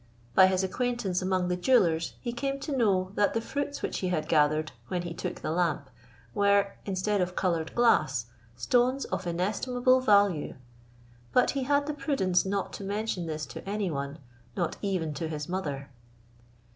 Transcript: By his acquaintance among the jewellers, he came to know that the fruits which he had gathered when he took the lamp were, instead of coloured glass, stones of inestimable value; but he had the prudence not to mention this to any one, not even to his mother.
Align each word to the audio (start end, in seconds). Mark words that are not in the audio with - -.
By 0.33 0.47
his 0.47 0.63
acquaintance 0.63 1.21
among 1.21 1.47
the 1.47 1.55
jewellers, 1.55 2.15
he 2.19 2.33
came 2.33 2.59
to 2.61 2.75
know 2.75 3.11
that 3.13 3.35
the 3.35 3.39
fruits 3.39 3.83
which 3.83 3.99
he 3.99 4.07
had 4.07 4.27
gathered 4.27 4.71
when 4.87 5.03
he 5.03 5.13
took 5.13 5.41
the 5.41 5.51
lamp 5.51 5.91
were, 6.33 6.73
instead 6.87 7.21
of 7.21 7.35
coloured 7.35 7.75
glass, 7.75 8.25
stones 8.55 9.05
of 9.05 9.27
inestimable 9.27 9.99
value; 10.01 10.55
but 11.33 11.51
he 11.51 11.65
had 11.65 11.85
the 11.85 11.93
prudence 11.93 12.47
not 12.47 12.73
to 12.73 12.83
mention 12.83 13.27
this 13.27 13.45
to 13.45 13.69
any 13.69 13.91
one, 13.91 14.17
not 14.57 14.75
even 14.81 15.13
to 15.13 15.27
his 15.27 15.47
mother. 15.47 15.91